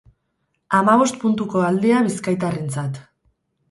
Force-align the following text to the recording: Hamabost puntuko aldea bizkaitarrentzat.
Hamabost 0.77 1.21
puntuko 1.25 1.63
aldea 1.69 2.03
bizkaitarrentzat. 2.11 3.03